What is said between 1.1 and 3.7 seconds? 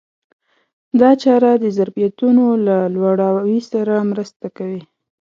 چاره د ظرفیتونو له لوړاوي